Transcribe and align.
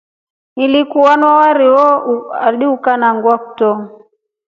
Niku 0.71 0.97
wanywa 1.07 1.31
wari 1.39 1.67
wo 1.75 1.87
hadi 2.43 2.65
ukanangwa 2.75 3.33
kutro. 3.43 3.69